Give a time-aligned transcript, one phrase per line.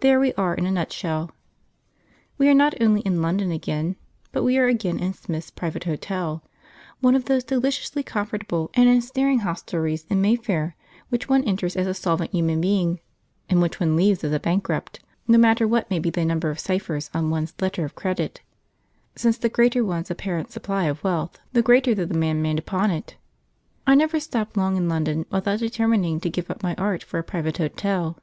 [0.00, 1.30] There we are in a nutshell.
[2.36, 3.94] We are not only in London again,
[4.32, 6.42] but we are again in Smith's private hotel;
[6.98, 10.74] one of those deliciously comfortable and ensnaring hostelries in Mayfair
[11.10, 12.98] which one enters as a solvent human being,
[13.48, 14.98] and which one leaves as a bankrupt,
[15.28, 18.40] no matter what may be the number of ciphers on one's letter of credit;
[19.14, 23.14] since the greater one's apparent supply of wealth, the greater the demand made upon it.
[23.86, 27.22] I never stop long in London without determining to give up my art for a
[27.22, 28.18] private hotel.